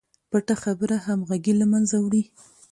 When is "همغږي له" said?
1.05-1.65